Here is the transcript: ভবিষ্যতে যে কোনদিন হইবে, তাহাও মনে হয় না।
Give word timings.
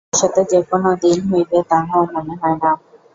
ভবিষ্যতে 0.03 0.41
যে 0.51 0.59
কোনদিন 0.69 1.17
হইবে, 1.29 1.57
তাহাও 1.69 2.03
মনে 2.13 2.33
হয় 2.41 2.57
না। 2.63 2.71